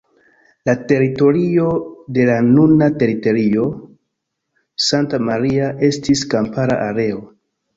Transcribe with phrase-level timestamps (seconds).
[0.67, 1.67] La teritorio
[2.17, 3.67] de la nuna teritorio
[4.87, 7.23] Santa Maria estis kampara areo.